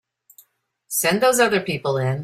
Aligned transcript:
Send 0.87 1.21
those 1.21 1.39
other 1.39 1.59
people 1.61 1.97
in. 1.99 2.19